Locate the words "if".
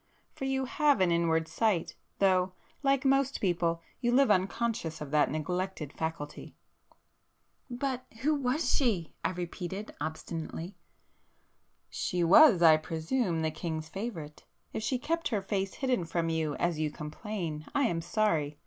14.73-14.81